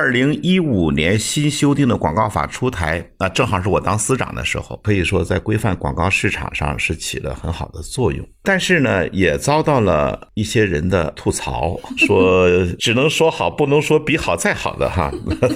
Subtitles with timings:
[0.00, 8.24] 二零一五年新修订的广告法出台，那正好是我当司长的时候，可以说在规范广告市场上是起了很好的作用。
[8.44, 12.48] 但是呢，也遭到了一些人的吐槽，说
[12.78, 15.12] 只能说好，不能说比好再好的哈，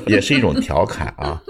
[0.09, 1.41] 也是一种调侃啊。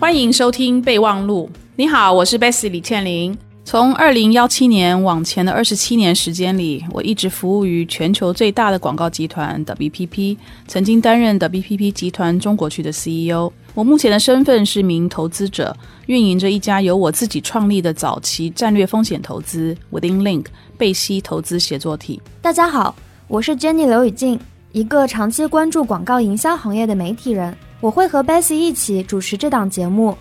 [0.00, 1.48] 欢迎收听备忘录。
[1.76, 3.38] 你好，我是 Bessy 李倩玲。
[3.70, 13.52] 从二零幺七年往前的二十七年时间里，我一直服务于全球最大的广告集团 WPP，曾经担任 WPP 集团中国区的 CEO。
[13.74, 15.72] 我目前的身份是名投资者，
[16.06, 22.20] 运营着一家由我自己创立的早期战略风险投资 Within Link 贝西投资协作体。
[22.42, 22.92] 大家好，
[23.28, 24.40] 我是 Jenny 刘雨静，
[24.72, 27.56] 一个长期关注广告营销行业的媒体人。
[27.80, 30.18] 我会和 Bessy 一起主持这档节目，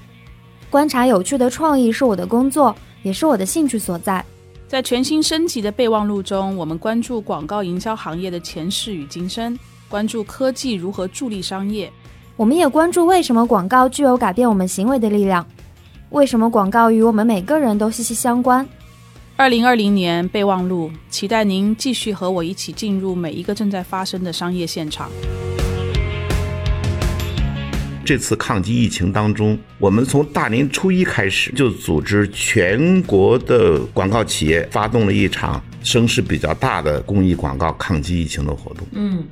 [0.69, 4.23] 观察有趣的创意是我的工作，也是我的兴趣所在。
[4.67, 9.57] 在全新升级的备忘录中，我们关注广告营销行业的前世与今生，
[9.87, 11.91] 关注科技如何助力商业。
[12.35, 15.45] 我们也关注为什么广告具有改变我们行为的力量，
[16.11, 18.67] 为什么广告与我们每个人都息息相关。
[19.35, 25.09] 二零二零年备忘录，期待您继续和我一起进入每一个正在发生的商业现场。
[28.09, 38.87] 这次抗击疫情当中，我们从大年初一开始就组织全国的广告企业发动了一场声势比较大的公益广告抗击疫情的活动。
[38.93, 39.23] 嗯，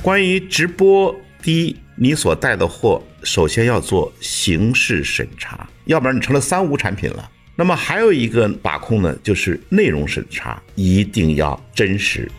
[0.00, 7.28] 关于直播，第一，你所带的货首先要做形式审查，要不然你成了三无产品了。
[7.56, 12.30] 那么还有一个把控呢，就是内容审查，一定要真实。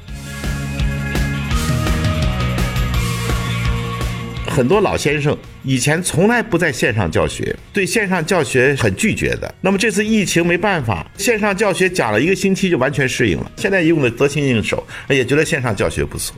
[4.52, 9.56] 很多老先生以前从来不在线上教学，对线上教学很拒绝的。
[9.62, 16.36] 那么这次疫情没办法，线上教学讲了一个星期就完全适应了，现在用的得心应手，也觉得线上教学不错。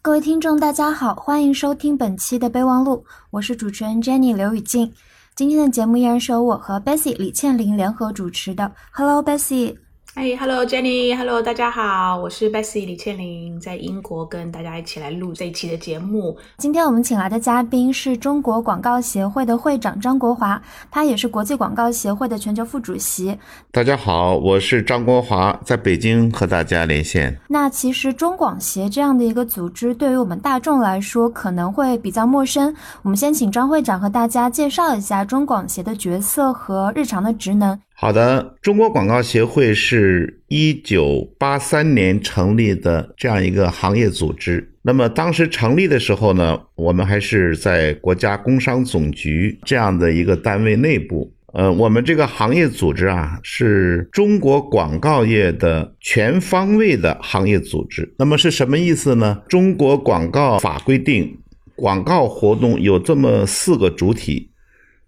[0.00, 4.90] 各位听众，大家好，欢迎收听本期的备忘录，我是主持人 Jenny 刘雨静。
[5.36, 8.72] 今天的节目依然是由我和 Bessy 李倩玲联合主持的。
[8.90, 9.76] Hello Bessy。
[10.20, 16.36] 嗨，Hello Jenny，Hello，大家好，我是 Bessy 李倩玲，在英国跟大家一起来录这一期的节目。
[16.56, 23.38] 今天我们请来的嘉宾是中国广告协会的会长张国华，他也是国际广告协会的全球副主席。
[23.70, 27.38] 大家好，我是张国华，在北京和大家连线。
[27.46, 32.74] 那其实中广协这样的一个组织，对于我们大众来说可能会比较陌生。
[33.02, 37.78] 我们先请张会长和大家介绍一下中广协的角色和日常的职能。
[38.00, 44.72] 好的，中国广告协会是一九八三年成立的这样一个行业组织。
[44.82, 51.28] 那么当时成立的时候呢，我们还是在国家工商总局这样的一个单位内部。
[51.52, 58.14] 呃，我们这个行业组织啊，是中国广告业的全方位的行业组织。
[58.16, 59.42] 那么是什么意思呢？
[59.48, 61.36] 中国广告法规定，
[61.74, 64.52] 广告活动有这么四个主体，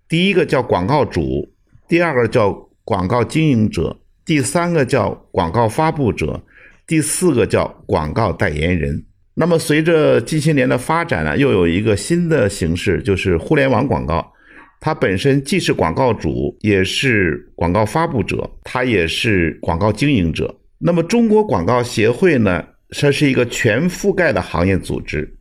[0.08, 1.52] 第一个叫广告主，
[1.86, 2.66] 第二个叫。
[2.90, 6.42] 广告经营者，第三个叫广告发布者，
[6.88, 9.00] 第四个叫广告代言人。
[9.32, 14.32] 那么随着近些年的发展呢，又有一个新的形式，就是互联网广告。
[14.80, 20.52] 它本身既是广告主，也是广告发布者，它也是广告经营者。
[20.76, 25.32] 那么中国广告协会呢，它是一个全覆盖的行业组织，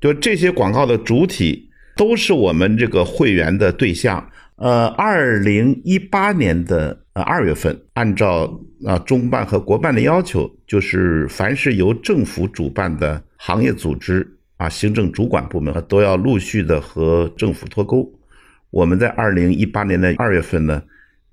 [0.00, 4.26] 就这些广告的主体都是我们这个会员的对象。
[4.56, 14.24] 呃，二零一八年的呃二月份，按照啊中办和国办的要求，就是凡是由政府主办的行业组织
[14.56, 18.08] 啊，行政主管部门都要陆续的和政府脱钩。
[18.70, 20.80] 我们在二零一八年的二月份呢，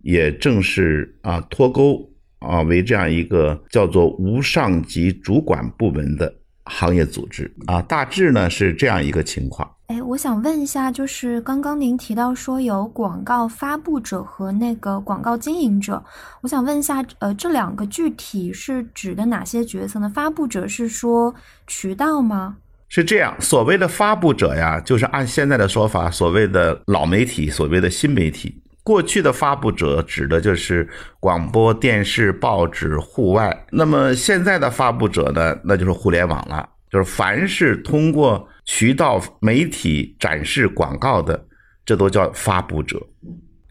[0.02, 6.34] 也正式啊脱钩啊为这样一个叫做无上级主管部门的
[6.66, 9.70] 行业组织啊，大致呢是这样一个情况。
[9.88, 16.02] 哎，我想问一下，就是刚刚您提到说有广告发布者和那个广告经营者，
[16.42, 20.10] 我想问一下，呃，这两个具体是指的哪些角色呢？
[20.14, 21.34] 发布者是说
[21.68, 22.56] 渠道吗？
[22.88, 28.62] 是这样，所谓的发布者呀，就是按现在的说法，所谓的老媒体，所谓的新媒体。
[28.84, 30.88] 过去的发布者指的就是
[31.20, 38.48] 广播电视、报纸、户外，那么现在的发布者呢，那就是互联网了，就是凡是通过。
[38.64, 41.48] 渠道媒体展示广告的，
[41.84, 43.02] 这都叫发布者。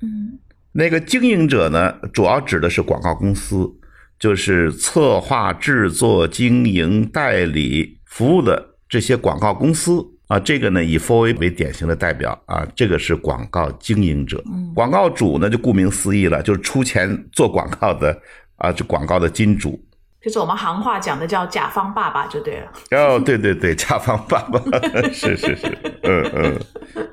[0.02, 0.36] 嗯，
[0.72, 3.72] 那个经营者呢，主要指的是广告公司，
[4.18, 14.40] 就是策划、制作、经营、代理服务的这些广告公司啊，这个呢以 f o a 为典型的代表啊，这个是广告经营者，
[14.76, 18.16] 广告主呢就顾名思义了，就是出钱做广告的
[18.54, 19.82] 啊，这广告的金主。
[20.22, 22.70] 就是我们行话讲的叫甲方爸爸就对了。
[22.90, 24.60] 哦，对对对，甲方爸爸，
[25.12, 26.60] 是是是，嗯嗯。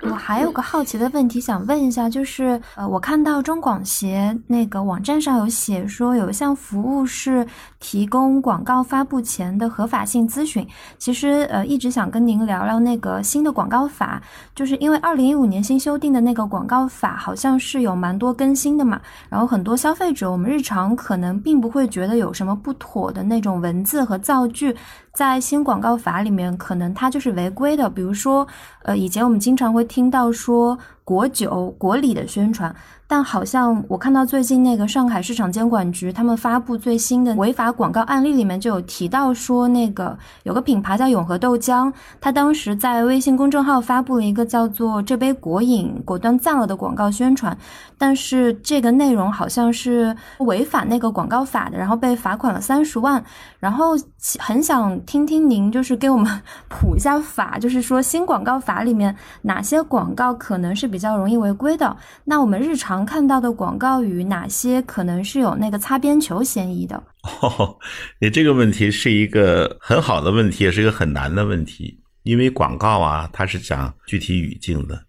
[0.09, 7.45] 我还有个好奇的问题想问一下，就是呃，我看到中广协那个网站上有写说有一项服务是
[7.79, 10.65] 提供广告发布前的合法性咨询。
[10.97, 14.21] 其实呃，一直想跟您聊聊那个新的广告法，
[14.55, 18.99] 就是因为二零一五年新修订的那个广告法好像是有蛮多更新的嘛，
[19.29, 24.75] 然后很多消费者我们日常可能并不会觉得有什么不妥的那种文字和造句。
[25.13, 27.89] 在新广告法里面，可能它就是违规的。
[27.89, 28.47] 比如说，
[28.83, 32.75] 呃，以前我们经常会听到说国酒、国礼的宣传。
[33.09, 47.57] 但好像我看到最近那个上海市场监管局他们发布最新的违法广告案例里面就有提到说，那个有个品牌叫永和豆浆，他当时在微信公众号发布了一个叫做“这杯果饮果断赞了”的广告宣传，
[47.97, 53.23] 但是这个内容好像是违反那个广告法的，然后被罚款了三十万。
[53.59, 53.95] 然后
[54.37, 56.29] 很想听听您就是给我们
[56.69, 61.95] 普一下法，就是说新广告法里面哪些广告可能是比较容易违规的？
[62.25, 62.96] 那我们日常。
[62.97, 66.95] 常看到的广告语哪些可能是有那个擦边球嫌疑的？
[67.41, 67.77] 哦，
[68.19, 71.99] 你这个问题是一个很好的问题，也是一个很难的问题。
[72.23, 75.03] 因为广告啊，它是讲具体语境的。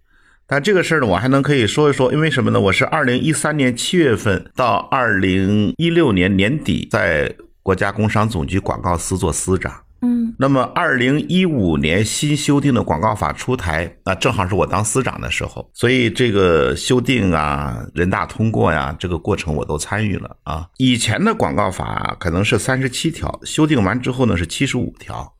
[0.46, 2.60] 但这个事儿呢，我还能可以说一说，因为什么呢？
[2.60, 9.72] 我是二零一三年七月份到二零一六年年底，在国家工商总局广告司做司长。
[10.00, 20.68] 嗯，那么二零一五年新修订的广告法出台，那正好是我当司长的时候，所以这个修订啊，人大通过呀，这个过程我都参与了啊。
[20.76, 25.34] 以前的广告法可能是三十七条，修订完之后呢是七十五条，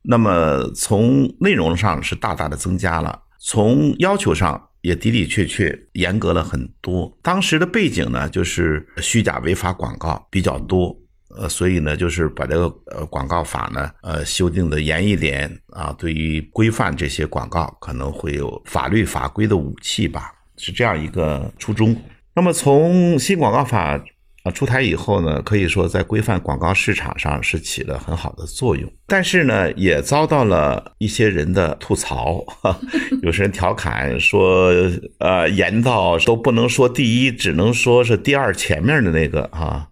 [0.00, 7.14] 那么从内容上是大大的增加了，从要求上也的的确确严格了很多。
[7.20, 10.96] 当时的背景呢，就是虚假违法广告比较多。
[11.36, 21.96] 呃，所以呢，就是把这个呃广告法呢，呃修订的严一点啊，对于规范这些广告，可能会有法律法规的武器吧，是这样一个初衷。
[22.34, 24.00] 那么从新广告法
[24.42, 32.44] 啊出台以后呢，可以说在规范广告市场上是起了很好的作用，但是呢，也遭到了一些人的吐槽，
[33.22, 34.72] 有些人调侃说，
[35.18, 39.86] 呃，严到都不能说第一，只能说是第二前面的那个啊。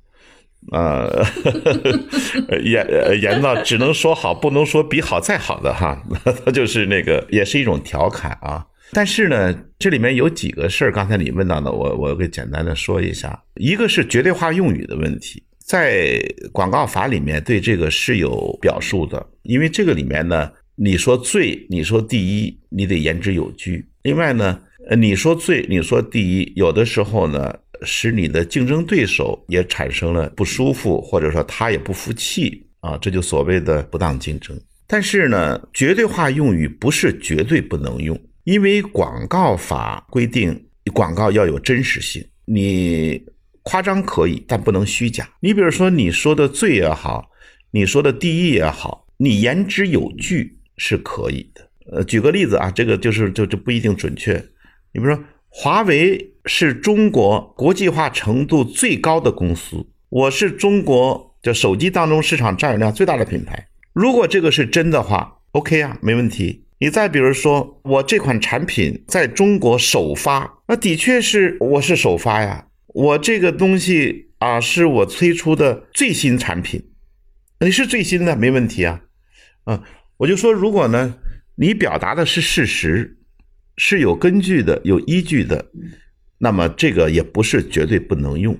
[0.72, 1.24] 呃，
[2.62, 2.86] 严
[3.22, 6.02] 严到只能说好，不能说比好再好的哈，
[6.44, 8.64] 他就是那个，也是一种调侃啊。
[8.92, 13.42] 但是呢，这里面有几个事儿，刚才你问到的，我我给简单的说一下。
[13.54, 16.18] 一个是绝对化用语的问题，在
[16.52, 23.86] 广告法里面对这个是有表述的，因为这个里面呢，你说最，你说第一，你得言之有据。
[24.02, 27.54] 另外呢，呃你说最，你说第一，有的时候呢。
[27.82, 34.58] 使你的竞争对手也产生了不舒服，或者说他也不服气啊，这就所谓的不当竞争。
[34.86, 43.22] 但是呢，绝对化用语不是绝对不能用，因为广告法规定广告要有真实性，你
[43.62, 45.28] 夸张可以，但不能虚假。
[45.40, 47.30] 你比如说你说的最也好，
[47.70, 51.68] 你说的第一也好，你言之有据是可以的。
[51.92, 54.34] 呃，举个例子啊，这个就是就就不一定准确。
[54.92, 55.24] 你比如说。
[55.50, 63.68] 华为是中国国际化程度最高的公司，我是中国的手机当中市场占有量最大的品牌。
[63.92, 66.64] 如果这个是真的话，OK 啊，没问题。
[66.78, 72.66] 你再比如说，我这款产品在中国首发，那的确是我是首发呀。
[72.86, 76.82] 我这个东西啊，是我推出的最新产品，
[77.60, 79.02] 你是最新的，没问题啊。
[79.66, 79.82] 嗯，
[80.16, 81.16] 我就说，如果呢，
[81.56, 83.16] 你表达的是事实。
[83.80, 85.66] 是有根据的，有依据的，
[86.38, 88.56] 那么这个也不是绝对不能用，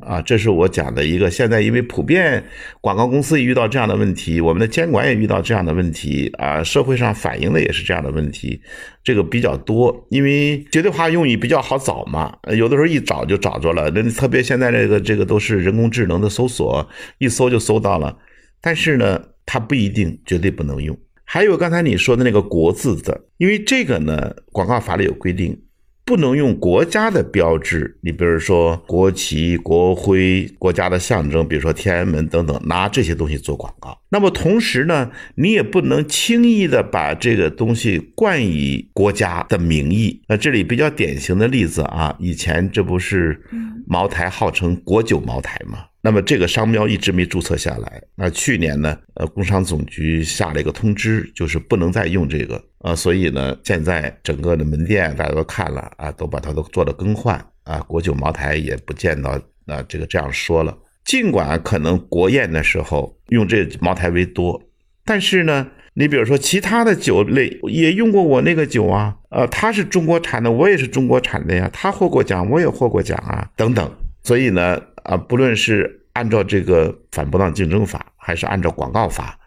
[0.00, 1.30] 啊，这是我讲的一个。
[1.30, 2.44] 现在因为普遍
[2.80, 8.60] 广告公司也遇到这样的问题，我们的监管也遇到这样的问题，啊，社会上反映的也是这样的问题，
[9.02, 10.06] 这个比较多。
[10.10, 13.90] 因为绝对化用语比较好找嘛，有的时候一找就找着了。
[13.90, 18.16] 那特别现在这个这个都是人工智能的搜索，一搜就搜到了。
[18.60, 20.96] 但是呢，它不一定绝对不能用。
[21.24, 25.60] 还有刚才你说的那个“国”字的，因为这个呢，广告法里有规定，
[26.06, 33.98] 不能用国家的标志，你比如说国旗、国徽、国家的象征，比如说天安门等等，拿这些东西做广告。
[34.08, 40.22] 那么同时呢，你也不能轻易的把这个东西冠以国家的名义。
[40.28, 43.42] 那这里比较典型的例子啊，以前这不是
[43.88, 45.86] 茅台号称国酒茅台吗？
[46.06, 48.00] 那么这个商标一直没注册下来。
[48.14, 57.80] 那去年呢，呃，工商总局下了一个通知，就是不能再用这个，呃，所以呢，现在整个的门店大家都看了啊，都把它都做了更换啊。
[57.88, 59.30] 国酒茅台也不见到
[59.66, 64.62] 啊这个这样说了，尽管可能国宴的时候用这茅台为多，
[65.04, 73.90] 但是呢，你比如说其他的酒类也用过我那个酒啊，呃，它是中国产的，我也是中国产的呀，他获过奖，我也获过奖啊，等等。
[74.22, 79.38] 所以呢，啊，不论是按照这个反不当竞争法，还是按照广告法，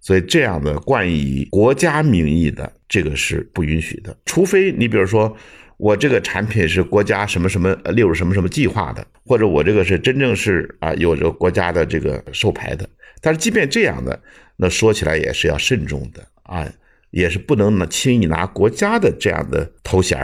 [0.00, 4.16] 所以这样的冠以国家名义的，这个是不允许的。
[4.24, 5.36] 除非你比如说，
[5.76, 12.88] 我这个产品是国家什么什么列入什么什么计划的，或者我这个是真正是啊有着国家的这个授牌的。
[13.20, 14.18] 但是即便这样的，
[14.56, 16.66] 那说起来也是要慎重的啊，
[17.10, 20.18] 也是不能呢轻易拿国家的这样的头衔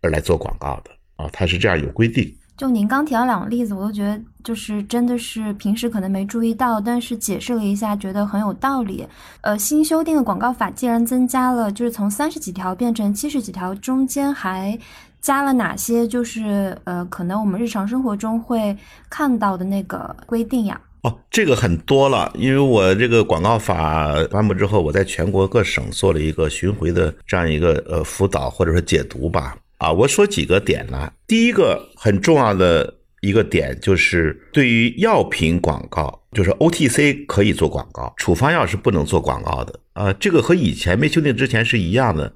[0.00, 2.34] 而来做广告的啊，它是这样有规定。
[2.56, 9.04] 就您刚提到两个例子，我都觉得就是真的是平时可能没注意到，但是解释了一下，觉得很有道理。
[9.40, 14.78] 呃，新修订的广告法既然增加了，就是从三十几条变成七十几条，中间还
[15.20, 16.06] 加了哪些？
[16.06, 18.76] 就是呃，可能我们日常生活中会
[19.10, 20.80] 看到的那个规定呀？
[21.02, 29.56] 哦，这个很多了，因为我这个广告法颁布之后，我在全国各省做了一个巡回的这样一个呃辅导或者说解读吧。
[29.78, 31.12] 啊，我说几个点呢。
[31.26, 39.80] 第一个很重要的一个点就是，对于药品广告，就是 OTC 可以做广告，处方药是不能做广告的。
[39.94, 42.34] 啊，这个和以前没修订之前是一样的。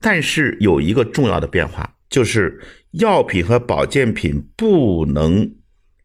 [0.00, 2.60] 但是有一个重要的变化，就是
[2.92, 5.52] 药品和保健品不能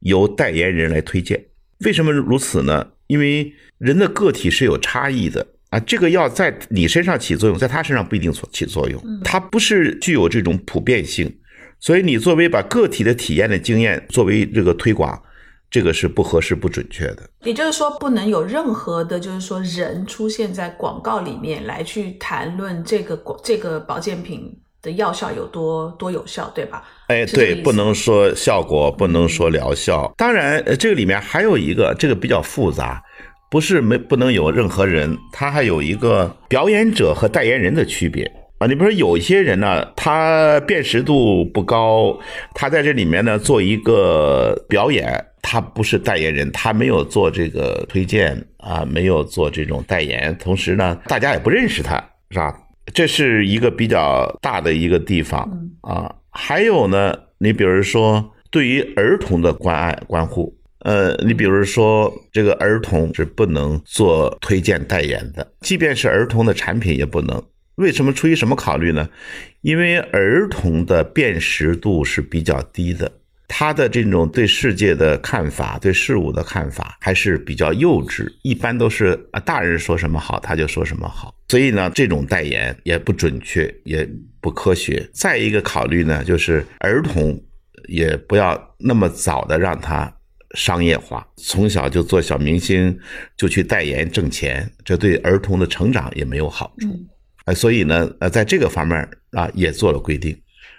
[0.02, 1.46] 由代言人来推荐。
[1.80, 2.90] 为什么如此呢？
[3.08, 5.48] 因为人的个体是有差异的。
[5.76, 11.30] 啊，这个药在你身上起作用，在他身上不一定起作用，它不是具有这种普遍性，
[11.82, 15.22] 所以你作为把个体的体验的经验作为这个推广，
[15.70, 17.30] 这个是不合适、不准确的。
[17.44, 24.50] 也就是说，不能有任何的，就是说人出现在广告里面来去谈论这个广这个保健品
[24.82, 26.86] 的药效有多多有效，对吧？
[27.10, 30.14] 哎，对，不能说效果，不能说疗效。
[30.16, 33.04] 当然，这个里面还有一个，这个比较复杂。
[33.50, 38.68] 不是没不能有任何人，他还有一个表演者和代言人的区别啊。
[38.68, 42.18] 你比如说有一些人呢，他辨识度不高，
[42.54, 51.96] 他在这里面呢做一个表演，他不是代言人，他没有做这个推荐啊，没有做这种代言，同时呢，大家也不认识他，
[52.32, 52.54] 是吧？
[52.94, 55.50] 这是一个比较大的一个地方
[55.82, 56.14] 啊。
[56.30, 60.55] 还有呢，你比如说对于儿童的关爱关护。
[60.86, 67.44] 呃，你比如说这个儿童是不能做推荐代言的，即便是儿童的产品也不能。
[67.78, 68.14] 为什么？
[68.14, 69.10] 出于什么考虑呢？
[69.62, 73.12] 因为儿童的辨识度是比较低的，
[73.48, 81.34] 他的这种对世界的看法、对事物的看法还是比较幼稚，一般都是啊大人说什么好他就说什么好。
[81.50, 84.08] 所以呢，这种代言也不准确，也
[84.40, 85.10] 不科学。
[85.12, 87.44] 再一个考虑呢，就是儿童
[87.88, 90.15] 也不要那么早的让他。
[90.56, 92.98] 商业化，从小就做小明星，
[93.38, 96.88] 就去代言挣钱，这对儿童的成长也没有好处。
[97.44, 98.98] 哎，所以呢，呃，在这个方面
[99.32, 100.36] 啊，也做了规定。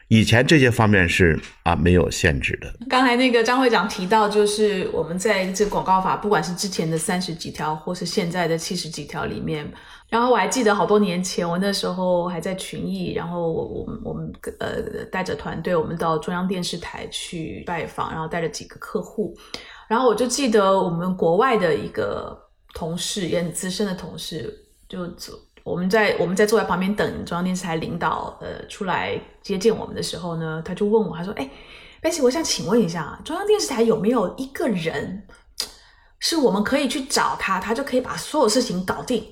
[0.08, 2.72] 以前这些方面是啊没有限制的。
[2.88, 9.70] 刚才那个张会长提到，就是我们在这广告法，不管是之前的三十几条，或是现在的七十几条里面。
[10.08, 19.36] 然后我还记得好多年前，我那时候还在群艺，然后我我们我们呃带着团队，我们到中央电视台去拜访，然后带着几个客户，
[19.88, 22.38] 然后我就记得我们国外的一个
[22.72, 24.54] 同事，也很资深的同事，
[24.88, 25.00] 就
[25.64, 31.50] 我们在我们在坐在旁边等中央电视台领导呃出来接见我们的时候呢，他就问我，他说：“哎，
[32.00, 35.26] 贝西，我想请问一下，中央电视台有没有一个人
[36.20, 39.24] 是我们可以去找他，他就可以把所有事情搞定？”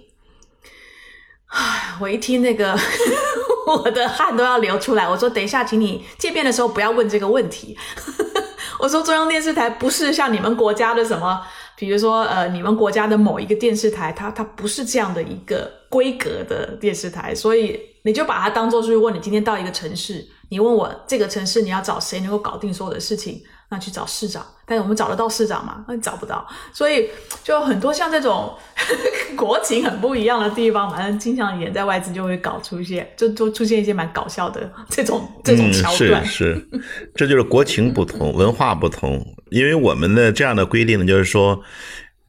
[1.55, 2.77] 唉，我一听那个，
[3.65, 5.09] 我的汗都要流出来。
[5.09, 7.79] 我说，等一下，请你见面的时候不要问这个问题。
[8.81, 11.41] 我说，中央电视台不是像你们国家的什么，
[11.77, 23.41] 比如说，呃，你们国家的某一个电视台，它它不是这样的一个规格的电视台，所以你就把它当做是，如果你今天到一个城市，你问我这个城市你要找谁能够搞定所有的事情。
[23.71, 25.85] 那去找市长，但是我们找得到市长吗？
[25.89, 27.09] 那找不到，所以
[27.43, 28.55] 就很多像这种
[29.37, 36.25] 国情很不一样的地方，反正经常演在外资就会搞出一些，就就出现一些蛮搞笑的这种这种桥段。
[36.25, 36.69] 是是，
[37.15, 39.25] 这就是国情不同，文化不同。
[39.51, 41.63] 因为我们的这样的规定呢，就是说，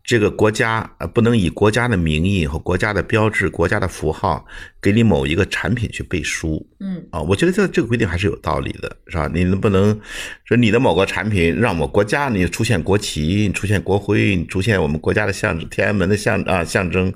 [0.05, 4.45] 这个国家呃不能以国家的名义和国家的标志、国家的符号
[4.79, 6.63] 给你某一个产品去背书。
[6.79, 9.27] 嗯啊，我觉得这这个规定还是有道理的，是吧？
[9.33, 9.99] 你能不能
[10.43, 17.11] 说你的某个产品让我国家你出现国旗、你出现国徽、你出现我们国家的象征、天安门的象啊象征，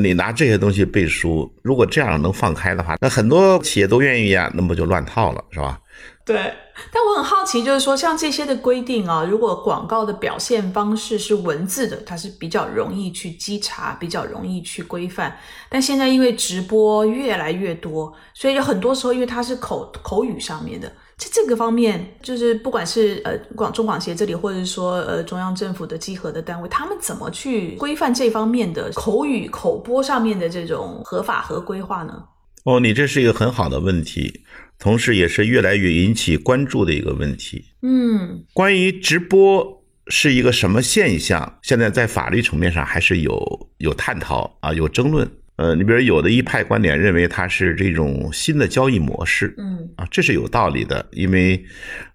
[0.00, 5.78] 你拿这些东西背书，如果这样能放开的话，那很多企业都愿意啊，那不就乱套了，是吧？
[6.24, 6.50] 对，
[6.92, 15.36] 但我很好奇，就是说像这些的规定啊，如果广告的表现方式是文字的，它是比较容易去稽查，比较容易去规范。
[15.68, 32.24] 但现在因为直播越来越多，所以有很多时候因为它是口口语上面的，在这个方面，就是不管是呃广中广协这里，或者是说呃中央政府的稽核的单位，他们怎么去规范这方面的口语口播上面的这种合法和规划呢？
[32.64, 34.44] 哦，你这是一个很好的问题，
[34.82, 37.64] 同时也是越来越引起关注的一个问题。
[37.82, 39.64] 嗯关于直播
[40.08, 45.30] 是一个什么现象，现在在法律层面上还是有有探讨啊，有争论。
[45.54, 51.64] 呃，你比如有的一派观点认为它是这种新的交易模式嗯啊，这是有道理的，因为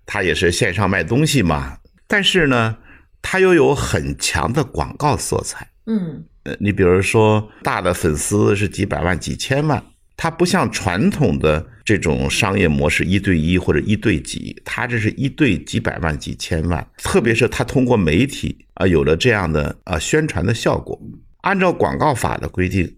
[0.06, 1.78] 它也是线上卖东西嘛。
[2.06, 2.76] 但是呢，
[3.22, 5.66] 它又有很强的广告色彩。
[5.86, 9.82] 嗯呃，你比如说大的粉丝是几百万、几千万，
[10.18, 21.02] 它不像传统的这种商业模式一对一或者一对几，它这是一对几百万、几千万，特别是它通过媒体啊有了这样的啊宣传的效果。
[21.44, 22.94] 按照广告法的规定，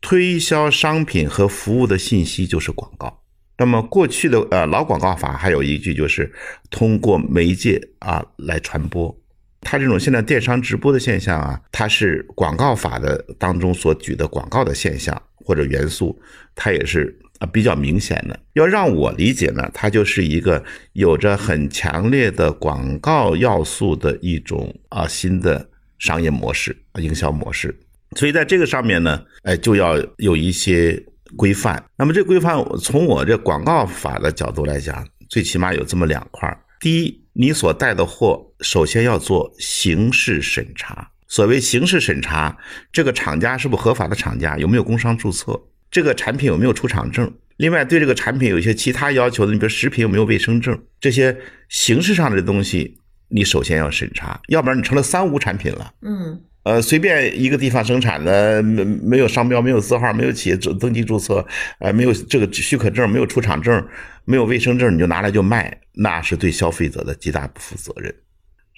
[0.00, 3.22] 推销商品和服务的信息就是广告。
[3.58, 6.32] 那么过去的呃老广告法还有一句就是
[6.70, 9.14] 通过媒介啊来传播。
[9.60, 16.18] 它这种现在电商直播的现象啊，它是广告法的当中所举的广告的现象或者元素，
[16.54, 18.38] 它也是啊比较明显的。
[18.52, 25.68] 要让我理解呢，它就是一个有着很强烈的广告要素的一种啊新的
[25.98, 27.76] 商业模式、营销模式。
[28.16, 31.00] 所以在这个上面呢，哎，就要有一些
[31.36, 31.82] 规范。
[31.96, 36.56] 那么这规范从我这广告法的角度来讲，最起码有这么两块。
[36.80, 41.10] 第一，你所带的货首先要做形式审查。
[41.28, 42.58] 所谓形式审查，
[42.90, 45.52] 这个厂家是不是合法的厂家，有没有工商注册，
[45.90, 47.32] 这个产品有没有出厂证。
[47.56, 51.36] 另外，对这个产品有一些其他要求的，你比如食品有没有卫生证，这些
[51.68, 52.96] 形式上的东西，
[53.28, 55.92] 你首先要审查，要不然你成了三无产品了。
[56.02, 61.44] 嗯呃，随便一个地方生产的，没没有商标，没有字号，没有企业登登记注册，
[61.78, 63.82] 呃，没有这个许可证，没有出厂证，
[64.26, 68.14] 没有卫生证，你就拿来就卖，那是对消费者的极大不负责任，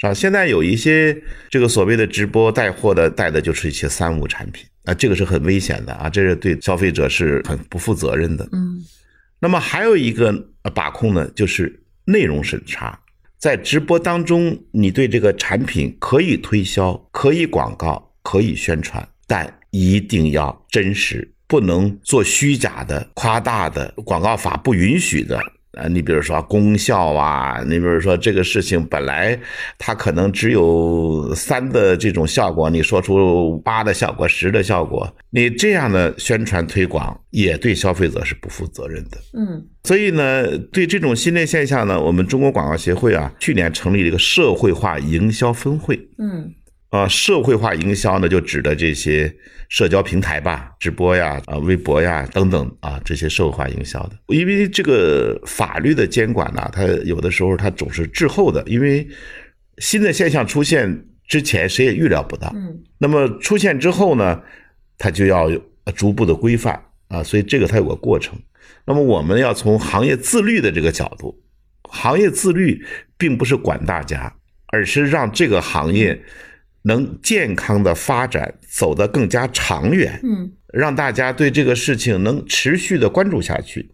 [0.02, 0.12] 是吧？
[0.12, 1.16] 现在有一些
[1.48, 8.48] 这个所谓的直播带货的，带的就是一些三无产品啊，这个是很危险的啊，这是对消费者是很不负责任的。
[8.50, 8.84] 嗯
[9.38, 12.98] 那么还有一个呃把控呢，就是内容审查。
[13.38, 23.92] 在直播当中，你对这个产品可以推销、可以广告、可以宣传，但一定要真实，不能做虚假的、夸大的。
[24.04, 25.40] 广告法不允许的。
[25.72, 29.38] 啊，你比如说功效啊，你比如说这个事情本来
[29.78, 39.18] 它可能只有三的这种效果，你说出八的效果、十的效果，你这样的宣传推广也对消费者是不负责任的。
[39.32, 45.96] 嗯所以呢，对这种新的现象呢，我们中国广告协会啊，去年成立了一个社会化营销分会。
[46.18, 46.52] 嗯
[46.92, 49.34] 啊，社会化营销呢，就指的这些
[49.70, 54.18] 社交平台吧，直播呀、啊微博呀等等啊，这些社会化营销的。
[54.26, 59.08] 因为这个法律的监管呢，它有的时候它总是滞后的，因为
[59.78, 62.52] 新的现象出现之前，谁也预料不到。
[62.54, 64.38] 嗯那么出现之后呢，
[64.98, 65.50] 它就要
[65.96, 66.78] 逐步的规范
[67.08, 68.38] 啊，所以这个它有个过程。
[68.84, 71.34] 那么我们要从行业自律的这个角度，
[71.84, 72.84] 行业自律
[73.16, 74.30] 并不是管大家，
[74.66, 76.22] 而是让这个行业
[76.82, 83.90] 能健康的发展，走得更加长远，嗯让大家对这个事情能持续的关注下去。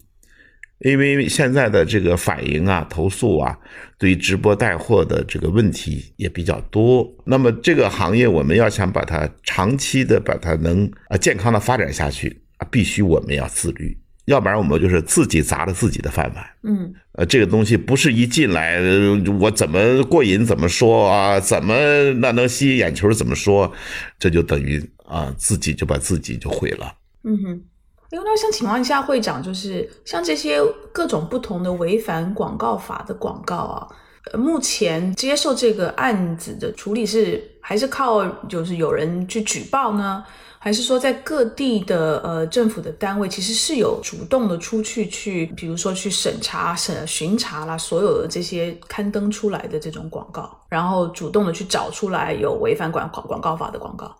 [0.80, 3.58] 因为现在的这个反映啊、投诉啊，
[3.98, 7.04] 对于直播带货的这个问题也比较多。
[7.26, 16.46] 那么这个行业，我们要想把它长期的把它能啊健康的发展下去啊，必须我们要自律，要不然我们就是自己砸了自己的饭碗。
[16.62, 21.74] 嗯呃，这个东西不是一进来，呃我怎么过瘾怎么说啊，怎么
[22.20, 23.72] 那能吸引眼球怎么说，
[24.18, 26.94] 这就等于啊自己就把自己就毁了。
[27.24, 27.62] 嗯哼。
[28.10, 30.58] 因为那我想请问一下会长，就是像这些
[30.92, 33.86] 各种不同的违反广告法的广告啊，
[34.32, 40.24] 呃目前接受这个案子的处理是还是靠就是有人去举报呢？
[40.68, 54.14] 还是说，在各地的呃政府的单位，其实是有主动的出去去，比如说去审查、审巡查啦，所有的这些刊登出来的这种广告，然后主动的去找出来有违反广广广告法的广告。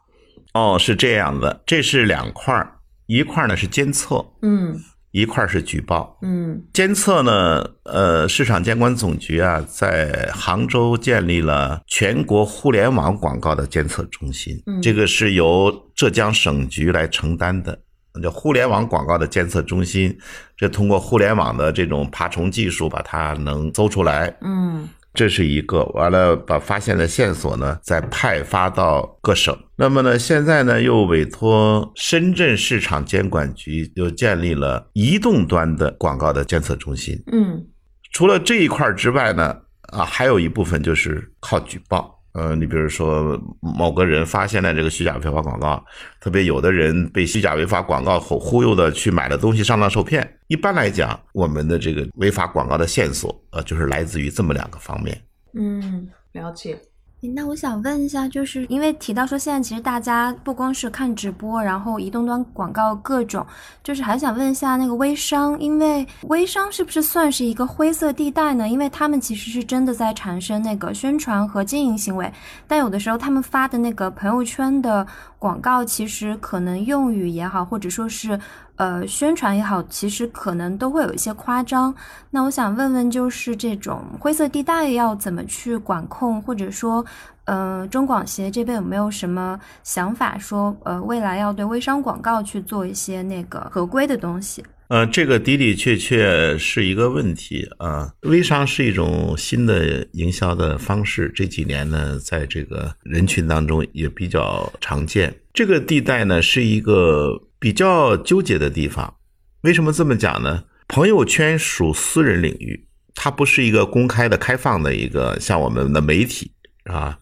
[0.54, 4.74] 哦，是这样的，这是两块儿，一块儿呢是监测，嗯
[5.10, 6.18] 一块儿是举报。
[6.22, 6.62] 嗯。
[6.72, 14.80] 监测呢，呃，市场监管总局啊，在杭州建立了全国互联网广告的监测中心，嗯。
[14.82, 17.78] 这个是由浙江省局来承担的。
[18.20, 20.18] 叫互联网广告的监测中心，
[20.56, 29.56] 这通过互联网的这种爬虫技术，把它能搜出来，嗯这是一个，完了把发现的线索呢再派发到各省。
[29.76, 37.20] 那么呢，现在呢又委托深圳市场监管局又建立了移动端的广告的监测中心。
[37.32, 37.66] 嗯
[38.12, 39.56] 除了这一块儿之外呢，
[39.92, 42.17] 啊，还有一部分就是靠举报。
[42.38, 45.84] 呃，你比如说某个人发现了这个虚假违法广告，
[46.20, 50.38] 特别有的人被虚假违法广告忽忽悠的去买了东西上当受骗。
[50.46, 55.20] 一般来讲，我们的这个违法广告的线索，呃，就是来自于这么两个方面。
[55.54, 56.78] 嗯，了解。
[57.20, 63.44] 那我想问一下，就是因为提到说现在其实大家不光是看直播，然后移动端广告各种，
[63.82, 68.68] 就是还想问一下那个微商，因为微商是不是算是一个灰色地带呢？
[68.68, 72.32] 因为他们其实是真的在产生那个宣传和经营行为，
[72.68, 75.04] 但有的时候他们发的那个朋友圈的
[75.40, 78.38] 广告，其实可能用语也好，或者说是
[78.78, 81.94] 呃宣传也好，其实可能都会有一些夸张。
[82.30, 87.04] 那我想问问，就是这种灰色地带要怎么去管控，或者说，
[87.44, 94.64] 呃，中广协这边有没有什么想法说，呃，未来要对微商广告去做一些那个合规的东西？
[94.88, 98.10] 呃，这个的的确确是一个问题啊。
[98.22, 105.34] 微商是一种新的营销的方式，这几年呢，在这个人群当中也比较常见。
[105.52, 109.14] 这个地带呢，是一个比较纠结的地方。
[109.60, 110.64] 为什么这么讲呢？
[110.88, 116.50] 朋友圈属私人领域，它不是一个公开的、开放的一个，像我们的媒体
[116.84, 117.18] 啊，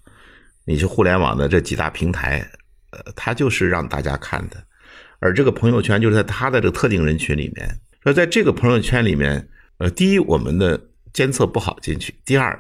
[0.65, 2.49] 你去互联网的这几大平台，
[2.93, 4.63] 呃，它就是让大家看的。
[5.27, 7.69] 而这个朋友圈就是在他的这个特定人群里面，
[8.03, 10.81] 说在这个朋友圈里面，呃，第一，我们的
[11.13, 12.57] 监测不好进去；第二，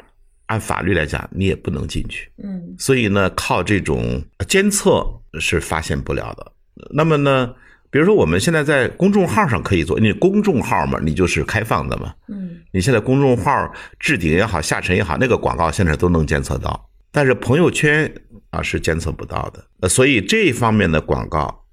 [0.47, 2.29] 按法律来讲，你也不能进去。
[2.43, 5.07] 嗯所以呢，靠这种监测
[5.39, 6.53] 是发现不了的。
[6.91, 7.55] 那么呢，
[7.89, 12.13] 比如说我们现在在公众号上可以做，你公众号嘛，你就是开放的嘛。
[12.29, 18.13] 嗯你现在公众号置顶也好，下沉也好，那个广告现在都能监测到，但是朋友圈
[18.51, 19.65] 啊是监测不到的。
[19.81, 21.65] 呃，所以这一方面的广告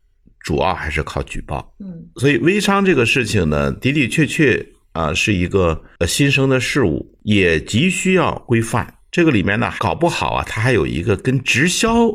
[0.43, 1.73] 主要还是靠举报。
[1.79, 8.93] 嗯所以微商这个事情呢，的的确确啊是一个呃新生的事物，也急需要规范。
[9.09, 12.09] 这个里面呢，搞不好啊，它还有一个跟直销、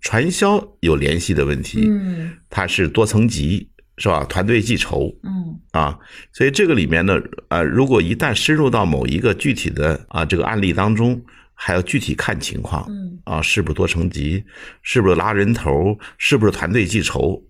[0.00, 4.24] 传销有联系的问题，嗯它是多层级，是吧？
[4.24, 5.98] 团队计酬，嗯啊，
[6.32, 11.20] 所以这个里面呢，呃，如果一旦深入到某一个具体的啊这个案例当中，
[11.54, 14.44] 还要具体看情况嗯啊，是不是多层级，
[14.82, 17.42] 是不是拉人头，是不是团队计酬？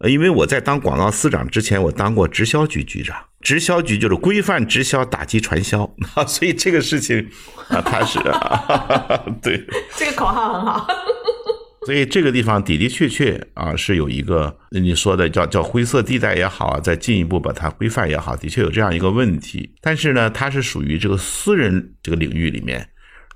[0.00, 5.84] 呃，因为我在当广告司长之前，我当过直销局局长，直销局就是规范直销、打击传销
[6.14, 7.28] 啊， 所以这个事情
[7.68, 9.62] 啊，它是、啊、 对。
[9.96, 10.88] 这个口号很好。
[11.86, 19.74] 所以这个地方的的确确啊是有一个你说的叫叫灰色地带也好啊，再进一步把它规范也好，的确有这样一个问题。
[19.80, 22.86] 但是呢，它是属于这个私人这个领域里面，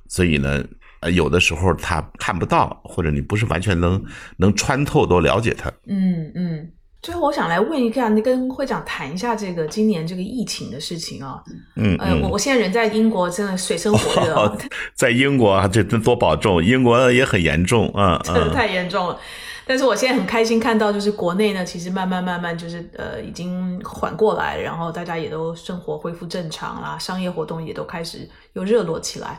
[0.09, 0.63] 所以呢，
[1.05, 4.03] 呃，有的时候他看不到，或者你不是完全能
[4.39, 5.71] 能穿透都了解他。
[5.87, 6.71] 嗯嗯。
[7.03, 11.39] 最后，我想来问一下，你跟会长谈一下这个今年这个疫情的事情啊。
[11.77, 12.31] 嗯呃，我嗯。
[12.31, 14.57] 我现在人在英国，真的水深火热啊，
[14.97, 19.19] 在英国啊，这这多保重，英国也很严重啊，真的嗯太严重了。
[19.67, 29.39] 但是我现在很开心看到，就是国内呢，其实慢慢慢慢就是呃已经缓过来，然后大家也都生活恢复正常啦，商业活动也都开始又热络起来。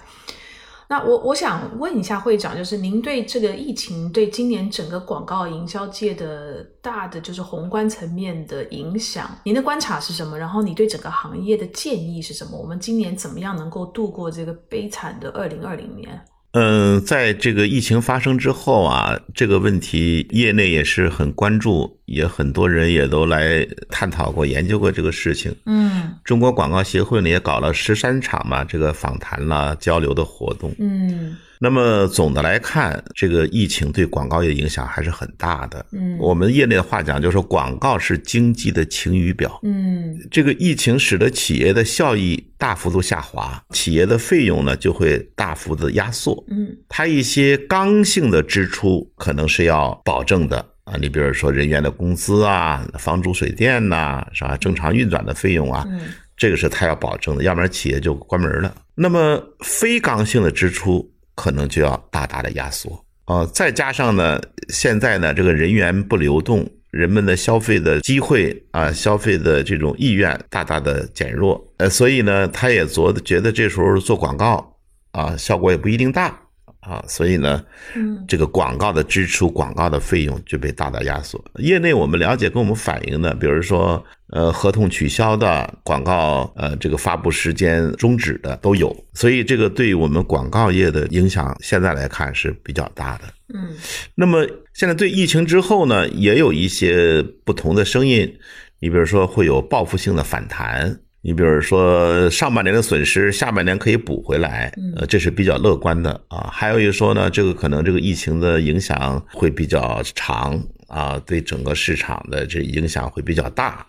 [0.88, 10.38] 那我我想问一下会长，就是您对这个疫情对今年整个广告营销界的大的就是宏观层面的影响，您的观察是什么？
[10.38, 12.58] 然后你对整个行业的建议是什么？
[12.58, 16.24] 我们今年怎么样能够度过这个悲惨的二零二零年？
[16.58, 25.54] 嗯，在这个疫情发生之后啊，这个问题业内也是很关注，也很多人也都来探讨过、研究过这个事情。
[25.66, 30.74] 嗯中国广告协会呢也搞了十三场嘛，这个访谈啦、交流的活动。
[30.80, 35.86] 嗯那么总的来看，这个疫情对广告业影响还是很大的。
[35.92, 39.60] 嗯我们业内的话讲，就是说广告是经济的晴雨表。
[39.64, 46.44] 嗯这个疫情使得企业的效益大幅度下滑，企业的费用呢就会大幅的压缩。
[46.50, 54.56] 嗯它一些刚性的支出可能是要保证的啊，你比如说人员的工资啊、房租水电呐、是吧？
[54.58, 56.02] 正常运转的费用啊，嗯
[56.38, 58.76] 这个是他要保证的，要不然企业就关门了。
[58.94, 63.00] 那么非刚性的支出可能就要大大的压缩。
[63.26, 74.76] 啊、再加上呢，现在呢这个人员不流动，人们的消费的机会啊，消费的这种意愿大大的减弱，呃，所以呢，他也觉得觉得这时候做广告
[75.12, 76.40] 啊，效果也不一定大
[76.82, 77.64] 啊，所以呢，
[77.96, 78.24] 嗯。
[78.28, 81.44] 这个广告的支出、广告的费用就被大大压缩。
[81.58, 93.24] 业内我们了解跟我们反映的，比如说呃合同取消的、广告呃这个发布时间终止的都有，所以这个对于我们广告业的影响，现在来看是比较大的。
[93.54, 93.70] 嗯
[94.16, 98.32] 那么现在对疫情之后呢，也有一些不同的声音，
[98.80, 101.00] 你比如说会有报复性的反弹。
[101.28, 106.52] 你比如说，上半年的损失，下半年可以补回来，呃，这是比较乐观的啊。
[106.54, 113.84] 还有一说呢，这个可能这个疫情的影响会比较长啊，对整个市场的这影响会比较大。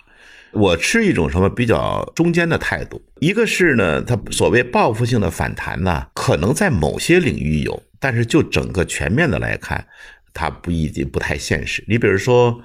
[0.56, 9.86] 我持一种什么比较中间的态度，一个是呢，它所谓报复性的反弹呢，可能在某些领域有，但是就整个全面的来看，
[10.32, 11.84] 它不一定不太现实。
[11.86, 12.58] 你比如说，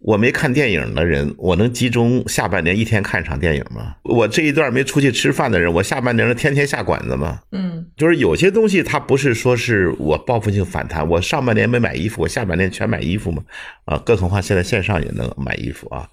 [0.00, 3.94] 我没看电影的人，我能集中下半年一天看一场电影吗？
[4.02, 7.40] 我这一段没出去吃饭的人，我下半年天天下馆子吗？
[7.52, 13.42] 嗯就是有些东西它不是说是我报复性反弹，我上半年没买衣服，我下半年全买衣服嘛？
[13.84, 16.08] 啊，更何况现在线上也能买衣服啊，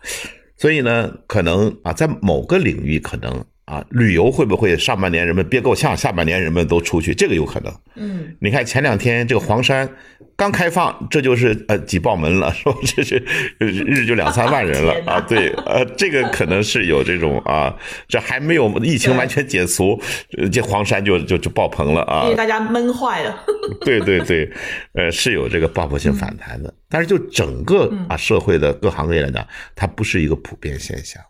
[0.60, 7.72] 所以呢，可能啊，在某个领域可能啊，旅游会不会上半年人们憋够呛，下半年人们都出去，这个有可能。
[7.98, 8.36] 嗯。
[8.42, 9.88] 你看前两天这个黄山
[10.36, 13.24] 刚开放，这就是呃挤爆门了， 说这是
[13.60, 17.78] 日就两三万人了 啊，对，呃，这个可能是有这种啊，
[18.08, 20.02] 这还没有疫情完全解除，
[20.40, 23.46] 呃这黄山就就就爆棚了啊因为，大家闷坏了。
[23.86, 24.52] 对对对，
[24.94, 31.22] 呃，是有这个报复性反弹的，但是就整个啊社会的各行各业来讲，它不是一个普遍现象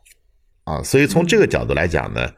[0.69, 2.29] 啊，所以从这个角度来讲呢，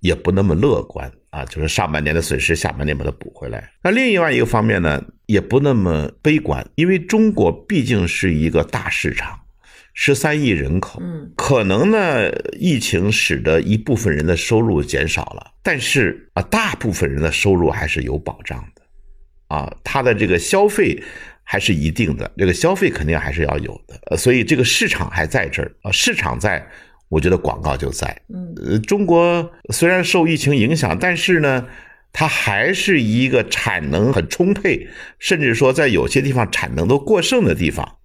[0.00, 3.70] 也不那么乐观啊，就是上半年的损失，下半年把它补回来。
[3.82, 9.38] 那另外一个方面呢，也不那么悲观，因为中国毕竟是一个大市场，
[9.92, 18.82] 十三亿人口，嗯可能呢，疫情使得一部分人的收入减少了，但是啊，大部分人的收入还是有保障的，
[19.54, 21.02] 啊，他的这个消费
[21.42, 26.66] 还是一定的，这个消费肯定还是要有的，呃所以这个市场还在这儿啊，市场在，
[27.10, 28.06] 我觉得广告就在。
[28.32, 31.66] 嗯呃，中国虽然受疫情影响，但是呢，
[32.12, 37.96] 它还是一个产能很充沛，甚至说在有些地方产能都过剩的地方。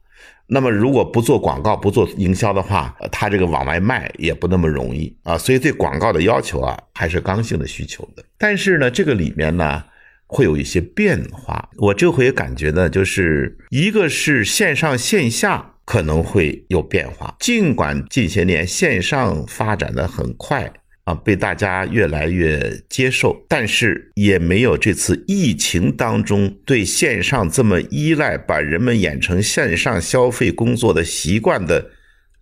[0.48, 5.38] 那么，如果不做广告、不做营销的话，呃它这个往外卖也不那么容易啊。
[5.38, 8.24] 所以对广告的要求啊，还是刚性的需求的。
[8.38, 9.84] 但是呢，这个里面呢，
[10.28, 11.68] 会有一些变化。
[11.78, 20.72] 我这回感觉呢，就是一个是线上线下可能会有变化，尽管近些年线上发展的很快。
[21.06, 31.92] 啊，被大家越来越接受，但是也没有这次疫情当中对线上这么依赖，把人们养成线上消费工作的习惯的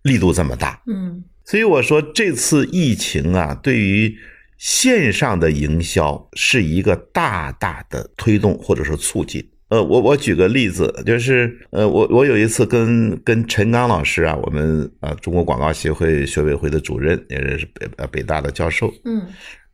[0.03, 0.81] 力度这么大。
[0.87, 4.17] 嗯所以我说，这次疫情啊，对于
[4.57, 9.45] 线上的营销是一个大大的推动或者说促进。
[9.73, 19.23] 呃，我我举个例子，就是呃，我我有一次跟跟陈刚老师啊，我们啊中国广告协会学委会的主任，也是北呃北大的教授，嗯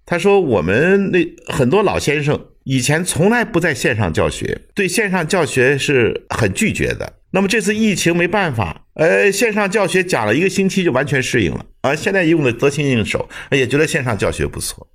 [0.05, 1.19] 他说我们那
[1.53, 7.11] 很多老先生以前从来不在线上教学，对线上教学是很拒绝的。
[7.31, 14.87] 那么这次疫情没办法，呃，线上教学讲了一个星期就完全适应了啊，现在用的得心应手，也觉得线上教学不错，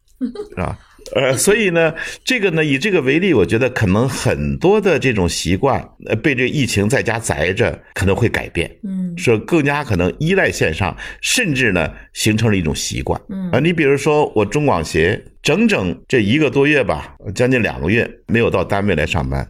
[0.48, 0.78] 是吧？
[1.12, 8.70] 呃，所以呢，这个呢，以这个为例，我觉得可能很多的这种习惯，呃，被这个疫情在家宅着，可能会改变。
[8.82, 13.20] 嗯说更加可能依赖线上，甚至呢形成了一种习惯。
[13.28, 19.48] 嗯啊，你比如说我中广协整整这一个多月吧，将近两个月没有到单位来上班，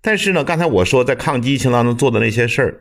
[0.00, 2.78] 但是呢，刚才我说在抗击疫情当中做的那些事儿，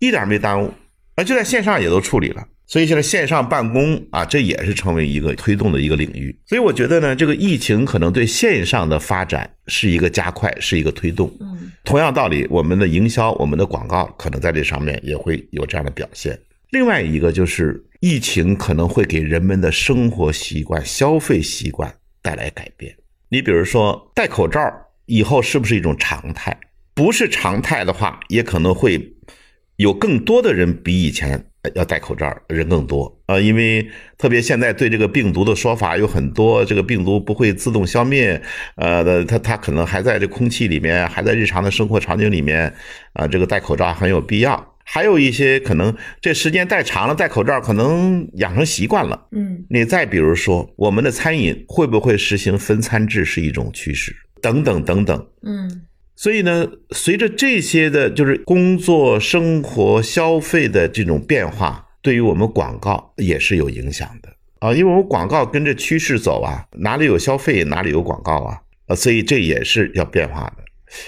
[0.00, 0.72] 一点没耽误，
[1.14, 2.42] 啊，就在线上也都处理了。
[2.72, 6.34] 所以现在线上办公啊，这也是成为一个推动的一个领域。
[6.46, 11.30] 所以我觉得呢，这个疫情可能对线上的发展是一个加快，是一个推动。
[11.38, 16.38] 嗯同样道理，我们的营销、我们的广告可能在这上面也会有这样的表现。
[16.70, 22.96] 另外一个就是疫情可能会给人们的生活习惯、消费习惯带来改变。
[23.28, 24.62] 你比如说戴口罩
[25.04, 26.58] 以后是不是一种常态？
[26.94, 29.14] 不是常态的话，也可能会
[29.76, 33.38] 有更多的人比以前要戴口罩，人更多啊。
[33.38, 33.86] 因为
[34.18, 38.40] 特别现在对这个病毒的说法有很多，这个病毒不会自动消灭，
[38.76, 42.72] 呃，它它可能还在这空气里面，还在日常的生活场景里面
[43.12, 44.68] 啊，这个戴口罩很有必要。
[44.84, 49.28] 还有一些可能这时间戴长了，戴口罩可能养成习惯了。
[49.30, 55.24] 嗯，你再比如说，我们的餐饮会不会实行分餐制是一种趋势，等等等等。
[55.44, 55.82] 嗯
[56.22, 64.28] 所以呢，随着这些的，就是工作、生活、消费的这种变化，对于我们广告也是有影响的
[64.60, 64.72] 啊。
[64.72, 68.56] 因为我们广告跟着趋势走啊，哪里有消费，哪里有广告啊，
[68.86, 70.62] 啊，所以这也是要变化的。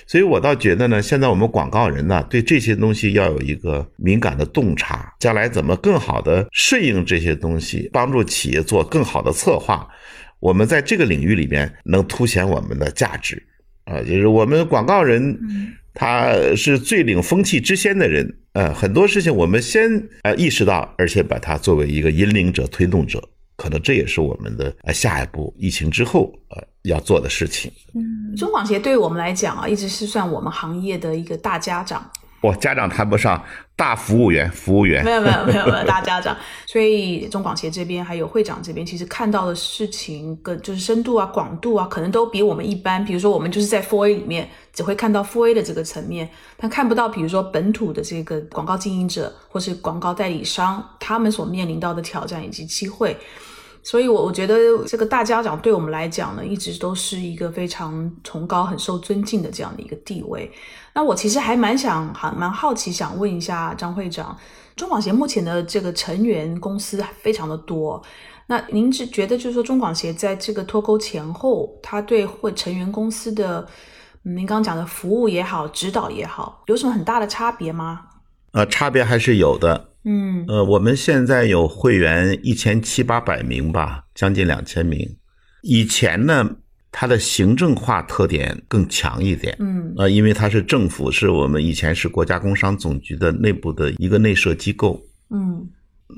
[0.04, 9.86] 所以我倒觉得呢，现在我们广告人呢，对这些东西要有一个敏感的洞察，将来怎么更好的顺应这些东西，帮助企业做更好的策划，
[10.40, 13.40] 我们在这个领域里面能凸显我们的价值。
[13.84, 15.38] 啊，就是我们广告人，
[15.92, 19.90] 他是最领风气之先的人，呃，很多事情我们先
[20.22, 23.22] 呃意识到，而且把它作为一个引领者、推动者，
[23.56, 27.70] 可能这也是我们的呃下一步疫情之后呃要做的事情。
[27.94, 32.10] 嗯中广协对于我们来讲啊，一直是算我们行业的一个大家长。
[32.44, 33.42] 我家长谈不上
[33.74, 43.02] 大服务员，服务员没有没有没有没有大 家长，所以中广协这边还有会长这边，其实看到的事情跟就是深度啊、广度啊，可能都比我们一般。
[43.02, 46.28] 比如说我们就是在 Four A 里面只会看到 Four A 的这个层面，
[46.58, 53.16] 但看不到比如说本土的这个广告经营者或是广告代理商他们所面临到的挑战以及机会。
[53.84, 60.50] 所以，我我觉得这个大家长对我们来讲呢，一直都是一个非常崇高、很受尊敬的这样的一个地位。
[60.94, 64.34] 那我其实还蛮想、还蛮好奇，想问一下张会长，
[64.74, 68.02] 中广协目前的这个成员公司非常的多，
[68.46, 73.66] 那您是觉得就是说中广协在这个脱钩前后，它对会成员公司的，
[74.22, 78.06] 您刚刚讲的服务也好、指导也好，有什么很大的差别吗？
[78.52, 79.90] 呃，差别还是有的。
[80.04, 85.16] 嗯呃，我们现在有会员一千七八百名吧，将近两千名。
[85.62, 86.56] 以前呢，
[86.92, 89.56] 它的行政化特点更强一点。
[89.58, 95.00] 嗯呃，因为它是政府，是我们以前是国家工商总局的内部的一个内设机构。
[95.30, 95.68] 嗯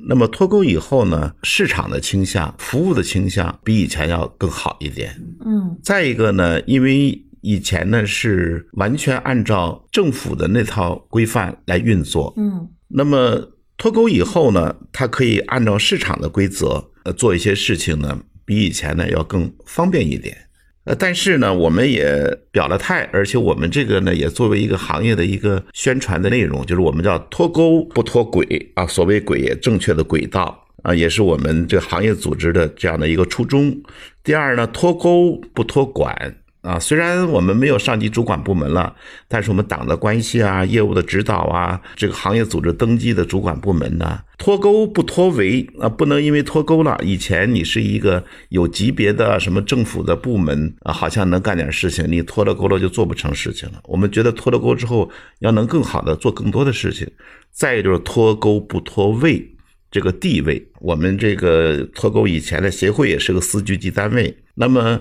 [0.08, 5.14] 那么脱钩以后呢，市场的倾向、服务的倾向比以前要更好一点。
[5.44, 13.40] 嗯再一个呢，因为以前呢是完全按照政府的那套规范来运作，嗯那么
[13.76, 20.36] 脱钩以后呢，它可以按照市场的规则，呃，做一些事情呢，比以前呢要更方便一点。
[20.84, 33.76] 呃，但是呢，我们也表了态，而且我们这个呢，也作为一个行业的一个宣传的内容，就是我们叫脱钩不脱轨啊，所谓轨也正确的轨道啊，也是我们这个行业组织的这样的一个初衷。
[34.22, 36.36] 第二呢，脱钩不脱管。
[36.66, 38.92] 啊，虽然我们没有上级主管部门了，
[39.28, 53.80] 但是我们党的关系啊、业务的指导啊、这个行业组织登记的主管部门呢，脱钩不脱围啊，不能因为脱钩了，以前你是一个有级别的什么政府的部门啊，好像能干点事情，你脱了钩了就做不成事情了。
[53.84, 57.08] 我们觉得脱了钩之后，要能更好的做更多的事情。
[57.52, 59.48] 再就是脱钩不脱位。
[59.88, 65.00] 这个地位，我们这个脱钩以前的协会也是个司局级单位，那么。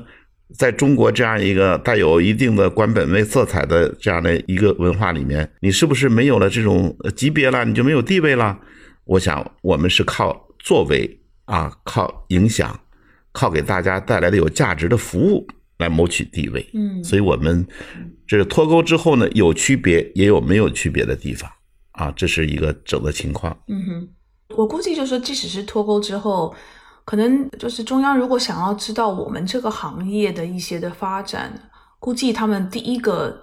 [0.54, 8.60] 在中国这样一个带有一定的官本位色彩的这样的一个文化里面，你是不是没有了这种级别了，你就没有地位了？
[9.06, 12.80] 我想我们是靠作为啊，靠影响，
[13.32, 15.48] 靠给大家带来的有价值的服务
[15.80, 16.64] 来谋取地位。
[16.74, 17.66] 嗯所以我们
[18.28, 21.50] 这个脱钩之后呢，有区别也有没有区别的地方
[21.94, 23.58] 啊，这是一个整个情况。
[23.68, 24.10] 嗯哼，
[24.56, 26.56] 我估计就是说，即使是脱钩之后。
[27.06, 31.54] 可能就是中央如果想要知道我们这个行业的一些的发展，
[32.00, 33.36] 估计他们第一个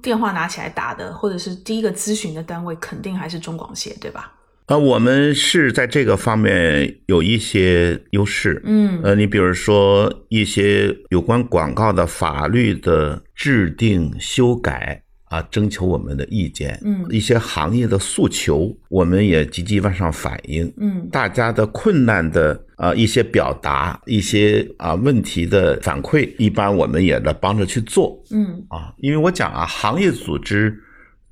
[0.00, 4.32] 电话拿起来打的，或者是第一个咨询的单位，肯定还是中广协，对吧？
[4.66, 8.62] 呃，我们是在这个方面有一些优势。
[8.64, 16.78] 嗯呃，你比如说一些有关广告的法律的制定、修改啊，征求我们的意见。
[16.84, 20.70] 嗯一些行业的诉求，我们也积极往上反映。
[20.76, 28.92] 嗯大家的困难的啊一些表达，一些啊问题的反馈，一般我们也来帮着去做嗯啊。
[28.98, 30.78] 因为我讲啊，行业组织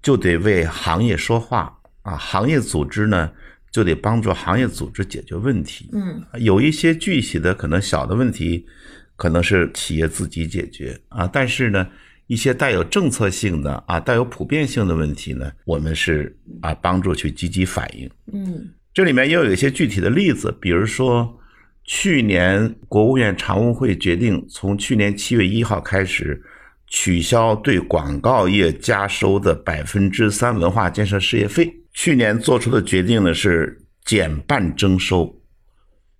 [0.00, 3.30] 就得为行业说话啊，行业组织呢
[3.70, 5.90] 就得帮助行业组织解决问题。
[5.92, 8.64] 嗯有一些具体的可能小的问题，
[9.16, 11.86] 可能是企业自己解决啊，但是呢，
[12.30, 18.08] 一些带有政策性的啊、带有普遍性的问题呢，我们是啊帮助去积极反映。
[18.32, 21.28] 嗯这里面也有一些具体的例子，比如说，
[21.82, 26.40] 去年国务院常务会决定，从去年七月一号开始，
[26.86, 31.68] 取消对广告业加收的百分之三文化建设事业费。
[31.94, 35.36] 去年做出的决定呢是减半征收，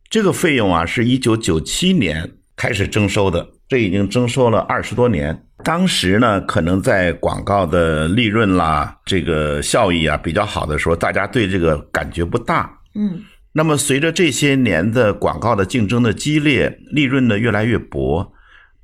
[0.08, 5.46] 这个费用啊是一九九七年开始征收的，这已经征收了二十多年。
[5.62, 12.78] 当时呢，可能在广告的利润啦、这个效益啊比较好的时候，大家对这个感觉不大。
[12.94, 18.32] 嗯那么随着这些年的广告的竞争的激烈，利润呢越来越薄，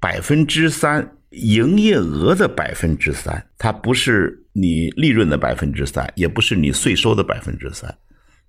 [0.01, 7.95] 百分之三营业额的百分之三，它不是你利润的百分之三，也不是你税收的百分之三，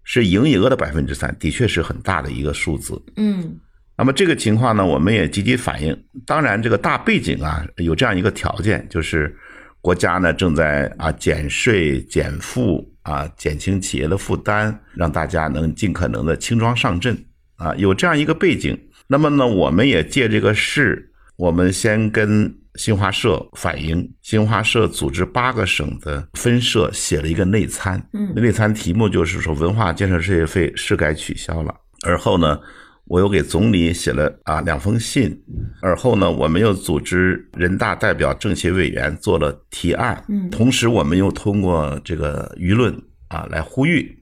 [0.04, 3.00] 是营业额的百分之三，的确是很大的一个数字。
[3.18, 3.56] 嗯
[3.98, 5.98] 那么这个情况呢，我们也积极反映。
[6.26, 9.36] 当然，这个大背景啊，有这样一个条件，就是
[9.82, 17.18] 国家呢正在啊减税减负啊，减轻企业的负担，让大家能尽可能的轻装上阵
[17.56, 18.80] 啊，有这样一个背景。
[19.08, 31.74] 那么呢，我们也借这个事，我们先跟新华社反映，新华社组织八个省的分社写了一个内参，嗯内参题目就是说文化建设事业费是该取消了。
[32.06, 32.60] 而后呢，
[33.08, 35.42] 我又给总理写了啊两封信，
[35.82, 42.94] 而后呢，我们又组织人大代表政协委员做了提案，嗯同时我们又通过这个舆论
[43.30, 44.18] 啊来呼吁，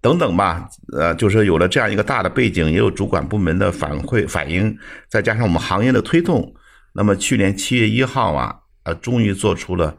[0.00, 4.76] 等等吧，呃，就是有了这样一个大的背景，也有主管部门的反馈反映，
[5.08, 6.54] 再加上我们行业的推动，
[6.92, 8.54] 那么去年七月一号啊，
[8.84, 9.96] 呃，终于做出了。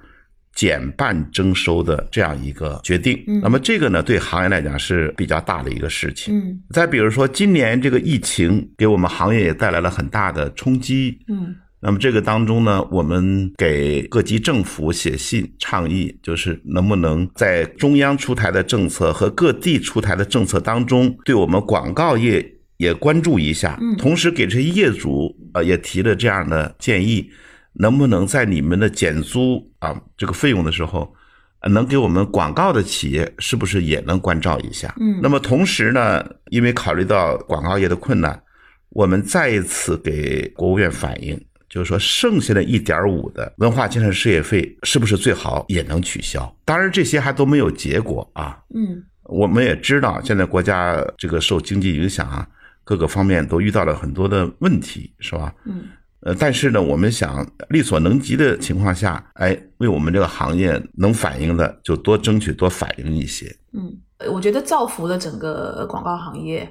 [0.56, 3.40] 减半征收的这样一个决定，嗯。
[3.42, 6.38] 那么这个呢，对行业来讲是比较大的一个事情。
[6.38, 6.60] 嗯。
[6.72, 11.18] 再比如说，今年这个疫情给我们行业也带来了很大的冲击。
[11.28, 11.56] 嗯。
[11.82, 22.46] 那么这个当中呢，我们给各级政府写信倡议，就是能不能在中央出台的政策和各地出台的政策当中，对我们广告业
[22.76, 23.78] 也关注一下。
[23.80, 27.32] 嗯，同时给这些业主呃也提了这样的建议，
[27.74, 31.14] 能不能在你们的减租啊这个费用的时候，
[31.62, 34.94] 呃能给我们广告的企业是不是也能关照一下？
[35.00, 38.42] 嗯那么同时呢，因为考虑到广告业的困难，
[38.90, 41.40] 我们再一次给国务院反映，
[41.70, 46.56] 就是说剩下的一点五的文化建设事业费是不是最好也能取消？
[46.66, 48.58] 当然这些还都没有结果啊。
[48.74, 52.48] 嗯我们也知道，现在国家这个受经济影响啊，
[52.84, 55.54] 各个方面都遇到了很多的问题，是吧？
[55.66, 55.84] 嗯
[56.22, 63.46] 呃，但是呢，我们想力所能及的情况下，哎，为我们这个行业能反映的就多争取多反映一些。
[63.74, 63.98] 嗯
[64.30, 66.70] 我觉得造福了整个广告行业，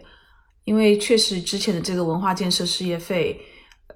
[0.64, 3.40] 因为确实之前的这个文化建设事业费，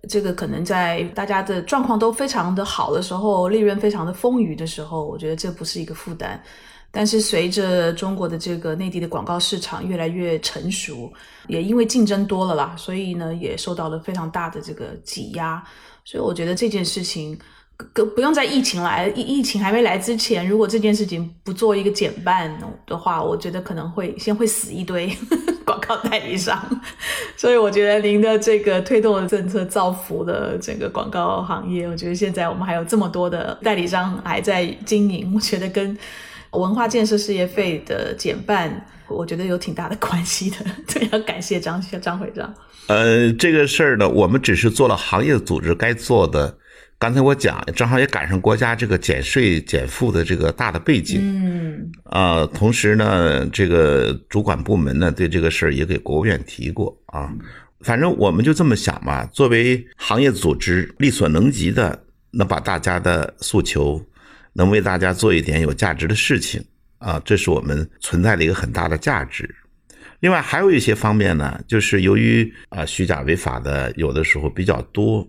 [0.09, 6.43] 这个可能在大家的状况都非常的好的时候，利润非常的丰腴的时候，我觉得这不是一个负担。
[6.95, 11.11] 但是随着中国的这个内地的广告市场越来越成熟，
[11.49, 15.65] 也因为竞争多了啦，所以呢也受到了非常大的这个挤压。
[16.05, 17.39] 所以我觉得这件事情，
[17.95, 22.53] 不不用在疫情来疫疫情还没来之前，如果这件事情不做一个减半
[22.87, 25.11] 的话，我觉得可能会先会死一堆
[25.65, 26.61] 广告代理商。
[27.37, 31.89] 所以我觉得您的这个推动的政策造福了整个广告行业。
[31.89, 35.97] 我觉得现在我们还有这么多的代理商还在经营，我觉得跟
[36.53, 40.57] 文化建设事业费的减半，我觉得有挺大的关系的。
[40.87, 42.55] 对，要感谢张张会长。
[42.89, 46.59] 呃，这个事儿呢，我们只是做了行业组织该做的。
[46.99, 57.29] 刚才我讲，正好也赶上国家这个减税减负的这个大的背景嗯啊、同时呢，这个主管部门呢对这个事儿也给国务院提过啊。
[57.81, 64.01] 反正我们就这么想嘛，作为行业组织，力所能及的，能把大家的诉求，
[64.53, 66.65] 能为大家做一点有价值的事情
[66.99, 69.49] 啊，这是我们存在的一个很大的价值。
[70.21, 75.29] 另外还有一些方面呢，就是由于啊虚假违法的有的时候比较多，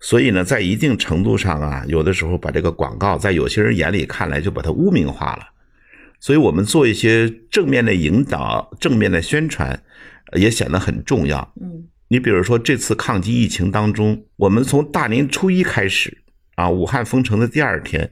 [0.00, 5.48] 所以呢，在一定程度上啊，有的时候把这个广告在有些人眼里看来就把它污名化了。
[6.20, 9.70] 所以我们做一些正面的引导、正面的宣传，
[10.32, 11.52] 呃也显得很重要。
[11.60, 16.16] 嗯你比如说这次抗击疫情当中，我们从大年初一开始
[16.54, 18.08] 啊，武汉封城的第二天，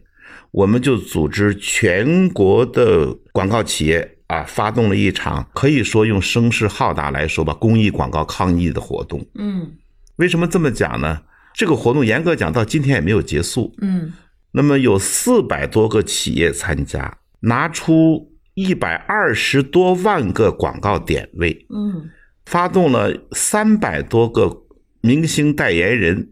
[0.53, 9.27] 我们就组织全国的广告企业啊，发动了一场可以说用声势浩大来说吧，公益广告抗疫的活动。
[9.35, 9.73] 嗯
[10.17, 11.23] 为什么这么讲呢？
[11.55, 13.75] 这个活动严格讲到今天也没有结束。
[13.81, 14.13] 嗯
[14.53, 22.11] 那么有四百多个企业参加，拿出一百二十多万个广告点位，嗯
[22.45, 24.65] 发动了三百多个
[25.01, 26.29] 明星代言人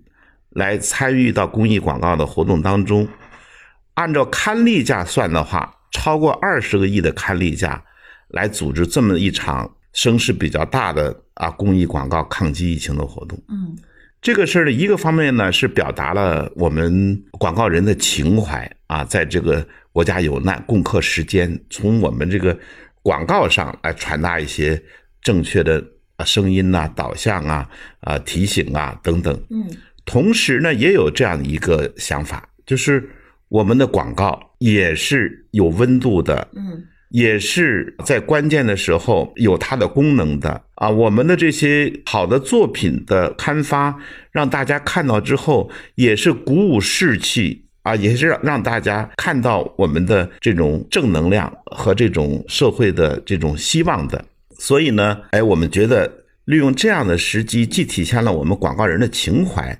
[0.50, 3.08] 来参与到公益广告的活动当中。
[3.94, 7.82] 按照刊例价算的话，超过二十个亿的刊例价
[8.28, 13.38] 来组织这么一场声势比较大的啊公益广告抗击疫情的活动。
[13.48, 13.76] 嗯
[14.22, 22.54] 这个事儿呢，一个方面呢是表达了我们广告人的情怀啊，在这个国家有难、共克时艰，从我们这个
[23.00, 24.78] 广告上来传达一些
[25.22, 25.82] 正确的
[26.26, 27.66] 声音呐、导向啊、
[28.02, 29.34] 啊提醒啊等等。
[29.48, 29.64] 嗯，
[30.04, 33.08] 同时呢，也有这样的一个想法，就是
[33.50, 40.88] 我们的广告也是有温度的，嗯，也是在关键的时候有它的功能的啊。
[40.88, 43.94] 我们的这些好的作品的刊发，
[44.30, 54.24] 让大家看到之后，也是鼓舞士气啊，也是让让大家看到我们的这种正能量和这种社会的这种希望的。
[54.56, 56.08] 所以呢，哎，我们觉得
[56.44, 59.76] 利用这样的时机，既体现了我们广告人的情怀，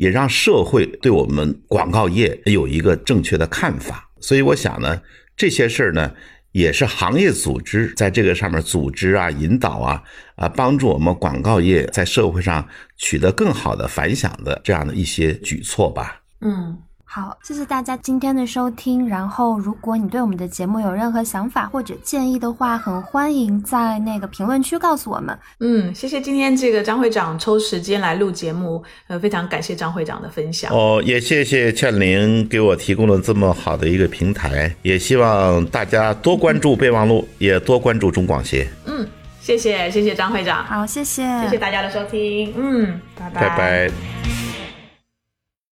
[0.00, 4.08] 也让社会对我们广告业有一个正确的看法。
[4.18, 5.02] 所以我想呢，
[5.36, 6.10] 这些事儿呢，
[6.52, 10.02] 也是行业组织在这个上面组织啊、引导啊、
[10.36, 16.22] 啊帮助我们广告业在社会上取得更好的反响的这样的一些举措吧。
[16.40, 16.78] 嗯。
[17.12, 19.08] 好，谢谢大家今天的收听。
[19.08, 25.36] 然后，如果你对我们的节目有任何想法或者建议的话，很欢迎在那个评论区告诉我们。
[25.58, 30.72] 嗯，谢谢今天这个张会长抽时间来录节目，呃，非常感谢张会长的分享。
[30.72, 38.70] 哦，也谢谢倩玲给我提供了这么好的一个平台，也希望大家多关注备忘录，也多关注中广协。
[38.86, 39.04] 嗯，
[39.40, 42.54] 谢谢谢谢张会长，好，谢谢，谢谢大家的收听。
[42.56, 43.90] 嗯，拜拜拜拜。